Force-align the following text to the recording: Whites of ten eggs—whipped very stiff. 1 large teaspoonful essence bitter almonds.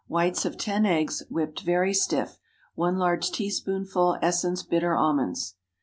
Whites 0.07 0.45
of 0.45 0.57
ten 0.57 0.83
eggs—whipped 0.87 1.61
very 1.61 1.93
stiff. 1.93 2.39
1 2.73 2.97
large 2.97 3.29
teaspoonful 3.29 4.17
essence 4.19 4.63
bitter 4.63 4.95
almonds. 4.95 5.57